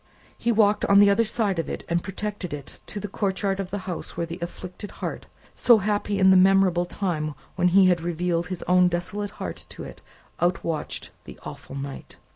[0.35, 3.69] He walked on the other side of it and protected it to the courtyard of
[3.69, 8.01] the house where the afflicted heart so happy in the memorable time when he had
[8.01, 10.01] revealed his own desolate heart to it
[10.41, 12.15] outwatched the awful night.